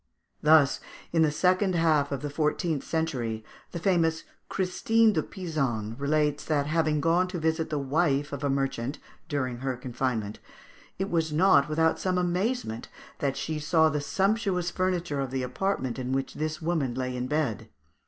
Thus, 0.41 0.79
in 1.13 1.21
the 1.21 1.29
second 1.29 1.75
half 1.75 2.11
of 2.11 2.23
the 2.23 2.29
fourteenth 2.31 2.83
century, 2.83 3.45
the 3.71 3.77
famous 3.77 4.23
Christine 4.49 5.13
de 5.13 5.21
Pisan 5.21 5.95
relates 5.99 6.43
that, 6.45 6.65
having 6.65 7.01
gone 7.01 7.27
to 7.27 7.37
visit 7.37 7.69
the 7.69 7.77
wife 7.77 8.33
of 8.33 8.43
a 8.43 8.49
merchant 8.49 8.97
during 9.29 9.57
her 9.57 9.77
confinement, 9.77 10.39
it 10.97 11.11
was 11.11 11.31
not 11.31 11.69
without 11.69 11.99
some 11.99 12.17
amazement 12.17 12.87
that 13.19 13.37
she 13.37 13.59
saw 13.59 13.89
the 13.89 14.01
sumptuous 14.01 14.71
furniture 14.71 15.19
of 15.19 15.29
the 15.29 15.43
apartment 15.43 15.99
in 15.99 16.13
which 16.13 16.33
this 16.33 16.63
woman 16.63 16.95
lay 16.95 17.15
in 17.15 17.27
bed 17.27 17.59
(Fig. 17.59 17.69